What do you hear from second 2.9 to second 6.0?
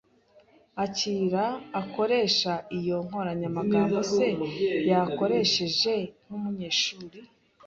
nkoranyamagambo se yakoresheje